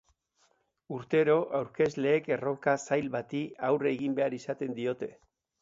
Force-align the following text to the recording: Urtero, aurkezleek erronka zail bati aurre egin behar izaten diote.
Urtero, 0.95 1.35
aurkezleek 1.59 2.31
erronka 2.37 2.75
zail 2.79 3.13
bati 3.19 3.45
aurre 3.71 3.95
egin 3.99 4.21
behar 4.23 4.41
izaten 4.43 4.79
diote. 4.81 5.13